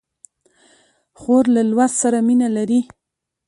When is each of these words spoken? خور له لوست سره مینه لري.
خور 1.19 1.45
له 1.55 1.61
لوست 1.71 1.95
سره 2.03 2.17
مینه 2.27 2.47
لري. 2.57 2.81